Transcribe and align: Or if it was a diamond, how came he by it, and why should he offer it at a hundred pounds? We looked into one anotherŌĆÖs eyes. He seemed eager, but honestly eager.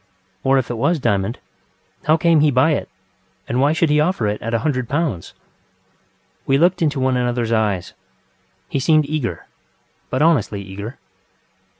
Or 0.43 0.57
if 0.57 0.71
it 0.71 0.79
was 0.79 0.97
a 0.97 0.99
diamond, 0.99 1.37
how 2.05 2.17
came 2.17 2.39
he 2.39 2.49
by 2.49 2.71
it, 2.71 2.89
and 3.47 3.61
why 3.61 3.71
should 3.71 3.91
he 3.91 3.99
offer 3.99 4.25
it 4.25 4.41
at 4.41 4.51
a 4.51 4.57
hundred 4.65 4.89
pounds? 4.89 5.35
We 6.47 6.57
looked 6.57 6.81
into 6.81 6.99
one 6.99 7.13
anotherŌĆÖs 7.13 7.51
eyes. 7.51 7.93
He 8.67 8.79
seemed 8.79 9.05
eager, 9.05 9.45
but 10.09 10.23
honestly 10.23 10.59
eager. 10.63 10.97